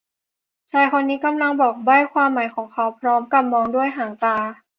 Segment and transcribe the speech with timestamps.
[0.71, 4.37] ชายคนนี้กำลังบอกใบ้ความหมายของเขาพร้อมกับมองด้วยหางตา